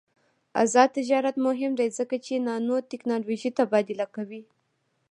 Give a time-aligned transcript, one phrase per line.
[0.63, 4.43] آزاد تجارت مهم دی ځکه چې نانوټیکنالوژي تبادله کوي.